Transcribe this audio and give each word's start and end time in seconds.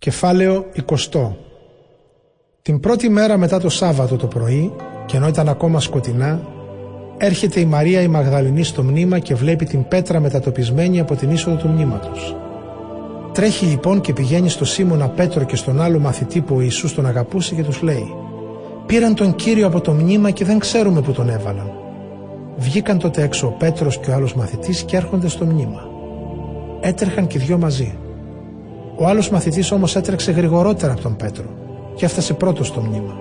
Κεφάλαιο 0.00 0.66
20 1.12 1.30
Την 2.62 2.80
πρώτη 2.80 3.08
μέρα 3.08 3.36
μετά 3.36 3.60
το 3.60 3.68
Σάββατο 3.68 4.16
το 4.16 4.26
πρωί, 4.26 4.72
και 5.06 5.16
ενώ 5.16 5.28
ήταν 5.28 5.48
ακόμα 5.48 5.80
σκοτεινά, 5.80 6.40
έρχεται 7.16 7.60
η 7.60 7.64
Μαρία 7.64 8.00
η 8.00 8.08
Μαγδαληνή 8.08 8.62
στο 8.62 8.82
μνήμα 8.82 9.18
και 9.18 9.34
βλέπει 9.34 9.64
την 9.64 9.88
πέτρα 9.88 10.20
μετατοπισμένη 10.20 11.00
από 11.00 11.14
την 11.14 11.30
είσοδο 11.30 11.56
του 11.56 11.68
μνήματος. 11.68 12.36
Τρέχει 13.32 13.66
λοιπόν 13.66 14.00
και 14.00 14.12
πηγαίνει 14.12 14.48
στο 14.48 14.64
Σίμωνα 14.64 15.08
Πέτρο 15.08 15.44
και 15.44 15.56
στον 15.56 15.80
άλλο 15.80 15.98
μαθητή 15.98 16.40
που 16.40 16.54
ο 16.54 16.60
Ιησούς 16.60 16.94
τον 16.94 17.06
αγαπούσε 17.06 17.54
και 17.54 17.64
τους 17.64 17.82
λέει 17.82 18.14
«Πήραν 18.86 19.14
τον 19.14 19.34
Κύριο 19.34 19.66
από 19.66 19.80
το 19.80 19.92
μνήμα 19.92 20.30
και 20.30 20.44
δεν 20.44 20.58
ξέρουμε 20.58 21.00
που 21.00 21.12
τον 21.12 21.28
έβαλαν». 21.28 21.70
Βγήκαν 22.56 22.98
τότε 22.98 23.22
έξω 23.22 23.46
ο 23.46 23.50
Πέτρος 23.50 23.98
και 23.98 24.10
ο 24.10 24.14
άλλος 24.14 24.34
μαθητής 24.34 24.82
και 24.82 24.96
έρχονται 24.96 25.28
στο 25.28 25.44
μνήμα. 25.44 25.88
Έτρεχαν 26.80 27.26
και 27.26 27.38
δυο 27.38 27.58
μαζί. 27.58 27.98
Ο 29.00 29.06
άλλος 29.06 29.30
μαθητής 29.30 29.72
όμως 29.72 29.96
έτρεξε 29.96 30.30
γρηγορότερα 30.30 30.92
από 30.92 31.00
τον 31.00 31.16
Πέτρο 31.16 31.44
και 31.94 32.04
έφτασε 32.04 32.34
πρώτος 32.34 32.66
στο 32.66 32.80
μνήμα. 32.80 33.16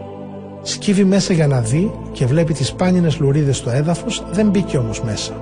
Σκύβει 0.61 1.03
μέσα 1.03 1.33
για 1.33 1.47
να 1.47 1.59
δει 1.61 1.91
και 2.11 2.25
βλέπει 2.25 2.53
τις 2.53 2.73
πάνινες 2.73 3.19
λουρίδες 3.19 3.57
στο 3.57 3.69
έδαφος, 3.69 4.23
δεν 4.31 4.49
μπήκε 4.49 4.77
όμως 4.77 5.01
μέσα. 5.01 5.33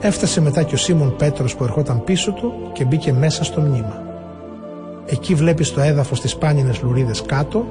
Έφτασε 0.00 0.40
μετά 0.40 0.62
και 0.62 0.74
ο 0.74 0.78
Σίμων 0.78 1.16
Πέτρος 1.16 1.56
που 1.56 1.64
ερχόταν 1.64 2.04
πίσω 2.04 2.32
του 2.32 2.52
και 2.72 2.84
μπήκε 2.84 3.12
μέσα 3.12 3.44
στο 3.44 3.60
μνήμα. 3.60 4.02
Εκεί 5.06 5.34
βλέπει 5.34 5.64
στο 5.64 5.80
έδαφος 5.80 6.20
τις 6.20 6.36
πάνινες 6.36 6.82
λουρίδες 6.82 7.22
κάτω 7.22 7.64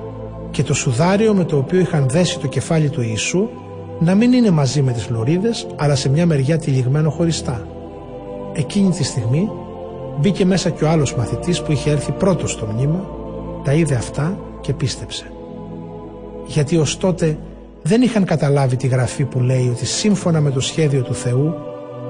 και 0.52 0.64
το 0.64 0.74
σουδάριο 0.74 1.34
με 1.34 1.44
το 1.44 1.58
οποίο 1.58 1.80
είχαν 1.80 2.06
δέσει 2.10 2.40
το 2.40 2.48
κεφάλι 2.48 2.90
του 2.90 3.02
Ιησού 3.02 3.50
να 4.00 4.16
μην 4.16 4.34
είναι 4.34 4.52
μαζί 4.52 4.82
με 4.82 4.92
τις 4.92 5.10
λωρίδες 5.10 5.68
αλλά 5.76 5.96
σε 5.96 6.10
μια 6.10 6.26
μεριά 6.26 6.58
τυλιγμένο 6.58 7.10
χωριστά. 7.10 7.68
Εκείνη 8.54 8.90
τη 8.90 9.04
στιγμή 9.04 9.50
μπήκε 10.20 10.46
μέσα 10.46 10.70
και 10.70 10.84
ο 10.84 10.90
άλλος 10.90 11.16
μαθητής 11.16 11.62
που 11.62 11.72
είχε 11.72 11.92
έρθει 11.92 12.12
πρώτος 12.12 12.52
στο 12.52 12.66
μνήμα, 12.66 13.06
τα 13.64 13.74
είδε 13.74 13.96
αυτά 13.96 14.38
και 14.62 14.74
πίστεψε. 14.74 15.32
Γιατί 16.46 16.78
ως 16.78 16.98
τότε 16.98 17.38
δεν 17.82 18.02
είχαν 18.02 18.26
καταλάβει 18.26 18.76
τη 18.76 18.88
γραφή 18.88 19.24
που 19.24 19.40
λέει 19.40 19.70
ότι 19.70 19.86
σύμφωνα 19.86 20.42
με 20.42 20.52
το 20.52 20.60
σχέδιο 20.60 21.02
του 21.02 21.14
Θεού 21.14 21.56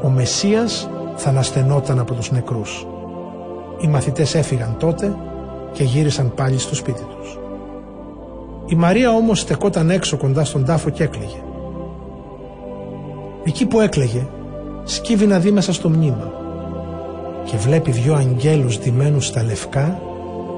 ο 0.03 0.09
Μεσσίας 0.09 0.89
θα 1.16 1.30
αναστενόταν 1.30 2.00
από 2.00 2.13
τους 2.13 2.31
νεκρούς. 2.31 2.88
Οι 3.81 3.88
μαθητές 3.88 4.35
έφυγαν 4.35 4.75
τότε 4.80 5.16
και 5.72 5.83
γύρισαν 5.83 6.33
πάλι 6.33 6.58
στο 6.58 6.75
σπίτι 6.75 7.02
τους. 7.17 7.39
Η 8.66 8.75
Μαρία 8.75 9.11
όμως 9.11 9.39
στεκόταν 9.39 9.89
έξω 9.89 10.17
κοντά 10.17 10.45
στον 10.45 10.66
τάφο 10.66 10.89
και 10.89 11.03
έκλαιγε. 11.03 11.41
Εκεί 13.44 13.66
που 13.66 13.80
έκλαιγε, 13.80 14.28
σκύβει 14.83 15.25
να 15.25 15.39
δει 15.39 15.52
μέσα 15.52 15.73
στο 15.73 15.89
μνήμα 15.89 16.45
και 17.50 17.58
βλέπει 17.58 17.92
δυο 17.92 18.16
αγγέλους 18.16 18.80
ντυμένους 18.80 19.26
στα 19.26 19.44
λευκά 19.44 20.02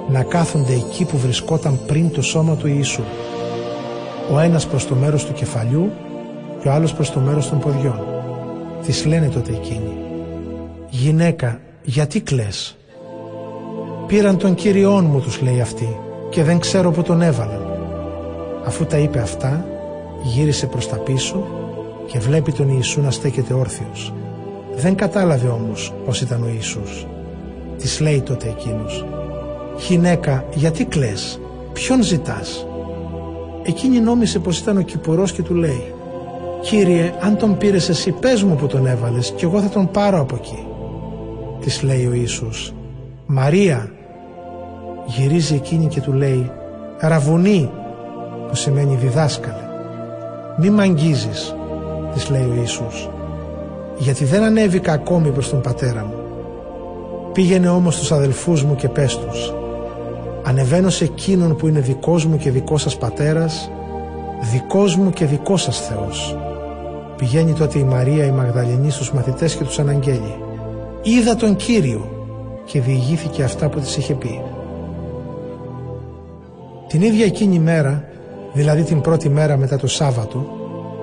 να 0.09 0.23
κάθονται 0.23 0.73
εκεί 0.73 1.05
που 1.05 1.17
βρισκόταν 1.17 1.79
πριν 1.87 2.11
το 2.11 2.21
σώμα 2.21 2.55
του 2.55 2.67
Ιησού. 2.67 3.03
Ο 4.33 4.39
ένας 4.39 4.67
προς 4.67 4.87
το 4.87 4.95
μέρος 4.95 5.25
του 5.25 5.33
κεφαλιού 5.33 5.91
και 6.61 6.67
ο 6.67 6.71
άλλος 6.71 6.93
προς 6.93 7.11
το 7.11 7.19
μέρος 7.19 7.49
των 7.49 7.59
ποδιών. 7.59 7.99
Της 8.85 9.05
λένε 9.05 9.27
τότε 9.27 9.51
εκείνοι 9.51 9.97
«Γυναίκα, 10.89 11.59
γιατί 11.83 12.21
κλαις» 12.21 12.77
«Πήραν 14.07 14.37
τον 14.37 14.55
Κύριόν 14.55 15.05
μου» 15.05 15.19
τους 15.19 15.41
λέει 15.41 15.61
αυτή 15.61 15.97
«και 16.29 16.43
δεν 16.43 16.59
ξέρω 16.59 16.91
που 16.91 17.01
τον 17.01 17.21
έβαλαν». 17.21 17.65
Αφού 18.65 18.85
τα 18.85 18.97
είπε 18.97 19.19
αυτά, 19.19 19.65
γύρισε 20.23 20.65
προς 20.65 20.89
τα 20.89 20.95
πίσω 20.95 21.47
και 22.05 22.19
βλέπει 22.19 22.51
τον 22.51 22.69
Ιησού 22.69 23.01
να 23.01 23.11
στέκεται 23.11 23.53
όρθιος. 23.53 24.13
Δεν 24.81 24.95
κατάλαβε 24.95 25.47
όμως 25.47 25.93
πως 26.05 26.21
ήταν 26.21 26.43
ο 26.43 26.47
Ιησούς. 26.53 27.07
Της 27.77 27.99
λέει 27.99 28.21
τότε 28.21 28.47
εκείνος 28.47 29.05
«Γυναίκα, 29.87 30.45
γιατί 30.53 30.85
κλαις, 30.85 31.39
ποιον 31.73 32.03
ζητάς» 32.03 32.65
Εκείνη 33.63 33.99
νόμισε 33.99 34.39
πως 34.39 34.59
ήταν 34.59 34.77
ο 34.77 34.81
Κυπουρός 34.81 35.31
και 35.31 35.41
του 35.41 35.53
λέει 35.53 35.93
«Κύριε, 36.61 37.13
αν 37.19 37.37
τον 37.37 37.57
πήρες 37.57 37.89
εσύ 37.89 38.11
πες 38.11 38.43
μου 38.43 38.55
που 38.55 38.67
τον 38.67 38.85
έβαλες 38.85 39.33
και 39.35 39.45
εγώ 39.45 39.61
θα 39.61 39.69
τον 39.69 39.91
πάρω 39.91 40.19
από 40.19 40.35
εκεί». 40.35 40.65
Της 41.59 41.81
λέει 41.81 42.05
ο 42.05 42.13
Ιησούς 42.13 42.73
«Μαρία». 43.25 43.91
Γυρίζει 45.05 45.55
εκείνη 45.55 45.87
και 45.87 46.01
του 46.01 46.13
λέει 46.13 46.51
«Ραβουνί» 46.99 47.69
που 48.47 48.55
σημαίνει 48.55 48.95
διδάσκαλε. 48.95 49.67
«Μη 50.57 50.69
μ' 50.69 50.79
αγγίζεις», 50.79 51.55
της 52.13 52.29
λέει 52.29 52.43
ο 52.43 52.53
Ιησούς 52.59 53.09
«γιατί 53.99 54.25
δεν 54.25 54.43
ανέβηκα 54.43 54.91
ακόμη 54.91 55.29
προς 55.29 55.49
τον 55.49 55.61
πατέρα 55.61 56.05
μου. 56.05 56.13
Πήγαινε 57.33 57.69
όμως 57.69 57.95
στους 57.95 58.11
αδελφούς 58.11 58.63
μου 58.63 58.75
και 58.75 58.89
πες 58.89 59.17
τους 59.17 59.53
«Ανεβαίνω 60.43 60.89
σε 60.89 61.03
εκείνον 61.03 61.55
που 61.55 61.67
είναι 61.67 61.79
δικός 61.79 62.25
μου 62.25 62.37
και 62.37 62.51
δικός 62.51 62.81
σας 62.81 62.97
πατέρας, 62.97 63.71
δικός 64.51 64.95
μου 64.95 65.09
και 65.09 65.25
δικός 65.25 65.61
σας 65.61 65.87
Θεός». 65.87 66.37
Πηγαίνει 67.17 67.53
τότε 67.53 67.79
η 67.79 67.83
Μαρία 67.83 68.25
η 68.25 68.31
Μαγδαληνή 68.31 68.89
στους 68.89 69.11
μαθητές 69.11 69.55
και 69.55 69.63
τους 69.63 69.79
αναγγέλει 69.79 70.35
«Είδα 71.01 71.35
τον 71.35 71.55
Κύριο» 71.55 72.09
και 72.65 72.81
διηγήθηκε 72.81 73.43
αυτά 73.43 73.69
που 73.69 73.79
της 73.79 73.97
είχε 73.97 74.13
πει. 74.13 74.41
Την 76.87 77.01
ίδια 77.01 77.25
εκείνη 77.25 77.59
μέρα, 77.59 78.03
δηλαδή 78.53 78.83
την 78.83 79.01
πρώτη 79.01 79.29
μέρα 79.29 79.57
μετά 79.57 79.77
το 79.77 79.87
Σάββατο, 79.87 80.58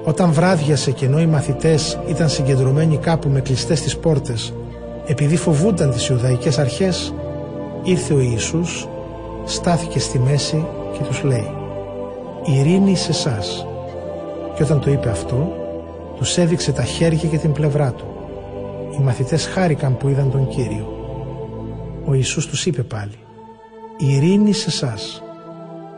όταν 0.07 0.33
βράδιασε 0.33 0.91
και 0.91 1.05
ενώ 1.05 1.21
οι 1.21 1.27
μαθητές 1.27 1.99
ήταν 2.09 2.29
συγκεντρωμένοι 2.29 2.97
κάπου 2.97 3.29
με 3.29 3.41
κλειστές 3.41 3.81
τις 3.81 3.97
πόρτες 3.97 4.53
επειδή 5.07 5.37
φοβούνταν 5.37 5.91
τις 5.91 6.09
Ιουδαϊκές 6.09 6.59
αρχές, 6.59 7.15
ήρθε 7.83 8.15
ο 8.15 8.21
Ιησούς, 8.21 8.89
στάθηκε 9.45 9.99
στη 9.99 10.19
μέση 10.19 10.67
και 10.93 11.05
τους 11.05 11.23
λέει 11.23 11.51
«Ειρήνη 12.45 12.97
σε 12.97 13.11
εσάς. 13.11 13.67
Και 14.55 14.63
όταν 14.63 14.81
το 14.81 14.91
είπε 14.91 15.11
αυτό, 15.11 15.53
τους 16.17 16.37
έδειξε 16.37 16.73
τα 16.73 16.83
χέρια 16.83 17.29
και 17.29 17.39
την 17.39 17.53
πλευρά 17.53 17.93
του. 17.93 18.05
Οι 18.99 19.03
μαθητές 19.03 19.47
χάρηκαν 19.47 19.97
που 19.97 20.09
είδαν 20.09 20.31
τον 20.31 20.49
Κύριο. 20.49 20.89
Ο 22.05 22.15
Ιησούς 22.15 22.47
τους 22.47 22.67
είπε 22.67 22.83
πάλι 22.83 23.19
«Ειρήνη 23.97 24.53
σε 24.53 24.69
εσάς. 24.69 25.23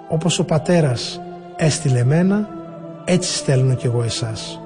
Όπως 0.09 0.39
ο 0.39 0.45
Πατέρας 0.45 1.21
έστειλε 1.57 2.05
μένα, 2.05 2.49
έτσι 3.11 3.37
στέλνω 3.37 3.75
κι 3.75 3.87
εγώ 3.87 4.03
εσάς». 4.03 4.61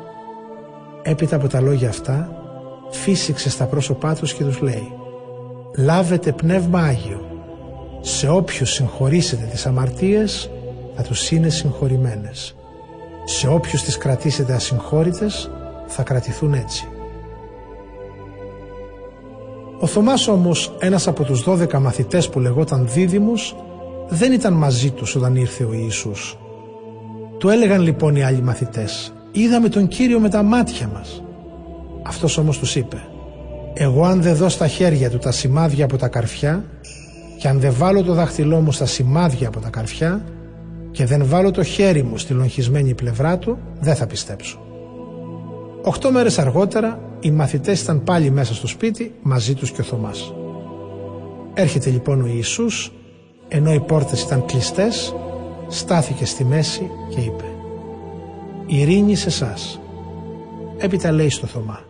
Έπειτα 1.02 1.36
από 1.36 1.48
τα 1.48 1.60
λόγια 1.60 1.88
αυτά, 1.88 2.42
φύσηξε 2.90 3.50
στα 3.50 3.64
πρόσωπά 3.64 4.14
τους 4.14 4.32
και 4.32 4.44
τους 4.44 4.60
λέει 4.60 4.92
«Λάβετε 5.76 6.32
πνεύμα 6.32 6.80
Άγιο. 6.80 7.20
Σε 8.00 8.28
όποιους 8.28 8.72
συγχωρήσετε 8.72 9.44
τις 9.44 9.66
αμαρτίες, 9.66 10.50
θα 10.96 11.02
τους 11.02 11.30
είναι 11.30 11.48
συγχωρημένες. 11.48 12.56
Σε 13.24 13.48
όποιους 13.48 13.82
τις 13.82 13.98
κρατήσετε 13.98 14.52
ασυγχώρητες, 14.52 15.50
θα 15.86 16.02
κρατηθούν 16.02 16.54
έτσι». 16.54 16.86
Ο 19.80 19.86
Θωμάς 19.86 20.28
όμως, 20.28 20.76
ένας 20.78 21.06
από 21.06 21.24
τους 21.24 21.42
δώδεκα 21.42 21.80
μαθητές 21.80 22.28
που 22.28 22.40
λεγόταν 22.40 22.88
δίδυμους, 22.92 23.54
δεν 24.08 24.32
ήταν 24.32 24.52
μαζί 24.52 24.90
τους 24.90 25.14
όταν 25.14 25.36
ήρθε 25.36 25.64
ο 25.64 25.72
Ιησούς. 25.72 26.36
Του 27.42 27.48
έλεγαν 27.48 27.80
λοιπόν 27.80 28.16
οι 28.16 28.22
άλλοι 28.22 28.42
μαθητές 28.42 29.12
«Είδαμε 29.32 29.68
τον 29.68 29.88
Κύριο 29.88 30.20
με 30.20 30.28
τα 30.28 30.42
μάτια 30.42 30.90
μας». 30.92 31.22
Αυτός 32.02 32.38
όμως 32.38 32.58
τους 32.58 32.76
είπε 32.76 32.96
«Εγώ 33.74 34.04
αν 34.04 34.22
δεν 34.22 34.34
δω 34.34 34.48
στα 34.48 34.66
χέρια 34.66 35.10
του 35.10 35.18
τα 35.18 35.32
σημάδια 35.32 35.84
από 35.84 35.96
τα 35.96 36.08
καρφιά 36.08 36.64
και 37.38 37.48
αν 37.48 37.60
δεν 37.60 37.72
βάλω 37.72 38.02
το 38.02 38.14
δάχτυλό 38.14 38.60
μου 38.60 38.72
στα 38.72 38.86
σημάδια 38.86 39.48
από 39.48 39.60
τα 39.60 39.68
καρφιά 39.68 40.24
και 40.90 41.06
δεν 41.06 41.26
βάλω 41.26 41.50
το 41.50 41.62
χέρι 41.62 42.02
μου 42.02 42.18
στη 42.18 42.32
λογισμένη 42.32 42.94
πλευρά 42.94 43.38
του, 43.38 43.58
δεν 43.80 43.94
θα 43.94 44.06
πιστέψω». 44.06 44.60
Οχτώ 45.82 46.10
μέρες 46.10 46.38
αργότερα 46.38 47.00
οι 47.20 47.30
μαθητές 47.30 47.80
ήταν 47.80 48.04
πάλι 48.04 48.30
μέσα 48.30 48.54
στο 48.54 48.66
σπίτι 48.66 49.14
μαζί 49.22 49.54
τους 49.54 49.70
και 49.70 49.80
ο 49.80 49.84
Θωμάς. 49.84 50.34
Έρχεται 51.54 51.90
λοιπόν 51.90 52.22
ο 52.22 52.26
Ιησούς 52.26 52.92
ενώ 53.48 53.72
οι 53.72 53.80
πόρτες 53.80 54.22
ήταν 54.22 54.44
κλειστές 54.44 55.14
στάθηκε 55.68 56.24
στη 56.24 56.44
μέση 56.44 56.90
και 57.08 57.20
είπε 57.20 57.44
«Ειρήνη 58.66 59.14
σε 59.14 59.28
εσάς». 59.28 59.80
Έπειτα 60.78 61.12
λέει 61.12 61.28
στο 61.28 61.46
Θωμά 61.46 61.80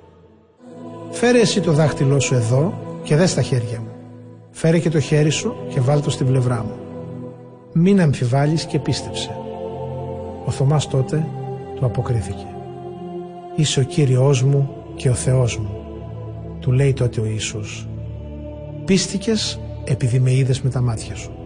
«Φέρε 1.10 1.40
εσύ 1.40 1.60
το 1.60 1.72
δάχτυλό 1.72 2.20
σου 2.20 2.34
εδώ 2.34 2.74
και 3.02 3.16
δες 3.16 3.34
τα 3.34 3.42
χέρια 3.42 3.80
μου. 3.80 3.90
Φέρε 4.50 4.78
και 4.78 4.90
το 4.90 5.00
χέρι 5.00 5.30
σου 5.30 5.54
και 5.68 5.80
βάλ 5.80 6.02
το 6.02 6.10
στην 6.10 6.26
πλευρά 6.26 6.64
μου. 6.64 6.76
Μην 7.72 8.00
αμφιβάλλεις 8.00 8.64
και 8.64 8.78
πίστεψε». 8.78 9.36
Ο 10.44 10.50
Θωμάς 10.50 10.88
τότε 10.88 11.26
του 11.74 11.84
αποκρίθηκε 11.84 12.46
«Είσαι 13.56 13.80
ο 13.80 13.82
Κύριος 13.82 14.42
μου 14.42 14.70
και 14.94 15.08
ο 15.08 15.14
Θεός 15.14 15.58
μου». 15.58 15.70
Του 16.60 16.72
λέει 16.72 16.92
τότε 16.92 17.20
ο 17.20 17.24
Ιησούς 17.24 17.86
«Πίστηκες 18.84 19.60
επειδή 19.84 20.18
με 20.18 20.32
είδες 20.32 20.60
με 20.60 20.70
τα 20.70 20.80
μάτια 20.80 21.14
σου». 21.14 21.41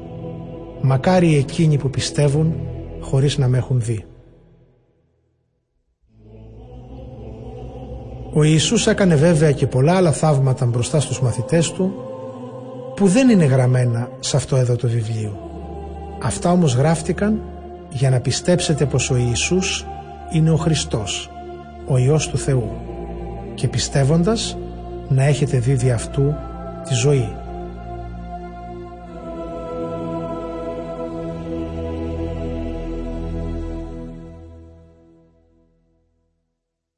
Μακάρι 0.88 1.36
εκείνοι 1.36 1.78
που 1.78 1.90
πιστεύουν 1.90 2.54
χωρίς 3.00 3.38
να 3.38 3.48
με 3.48 3.58
έχουν 3.58 3.80
δει. 3.80 4.04
Ο 8.32 8.42
Ιησούς 8.42 8.86
έκανε 8.86 9.14
βέβαια 9.14 9.52
και 9.52 9.66
πολλά 9.66 9.96
άλλα 9.96 10.12
θαύματα 10.12 10.66
μπροστά 10.66 11.00
στους 11.00 11.20
μαθητές 11.20 11.72
του 11.72 11.94
που 12.96 13.06
δεν 13.06 13.28
είναι 13.28 13.44
γραμμένα 13.44 14.10
σε 14.20 14.36
αυτό 14.36 14.56
εδώ 14.56 14.76
το 14.76 14.88
βιβλίο. 14.88 15.38
Αυτά 16.22 16.50
όμως 16.50 16.74
γράφτηκαν 16.74 17.40
για 17.90 18.10
να 18.10 18.20
πιστέψετε 18.20 18.86
πως 18.86 19.10
ο 19.10 19.16
Ιησούς 19.16 19.86
είναι 20.32 20.50
ο 20.50 20.56
Χριστός, 20.56 21.30
ο 21.86 21.96
Υιός 21.96 22.28
του 22.28 22.38
Θεού 22.38 22.70
και 23.54 23.68
πιστεύοντας 23.68 24.56
να 25.08 25.24
έχετε 25.24 25.58
δει 25.58 25.74
δι' 25.74 25.90
αυτού 25.90 26.34
τη 26.88 26.94
ζωή. 26.94 27.45